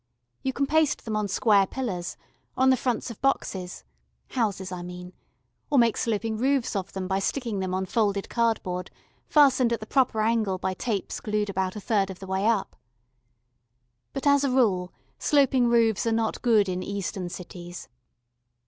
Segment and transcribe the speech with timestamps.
[0.41, 2.17] You can paste them on square pillars
[2.57, 3.83] or on the fronts of boxes
[4.29, 5.13] (houses I mean)
[5.69, 8.89] or make sloping roofs of them by sticking them on folded cardboard
[9.27, 12.75] fastened at the proper angle by tapes glued about a third of the way up.
[14.11, 17.87] But as a rule sloping roofs are not good in Eastern cities.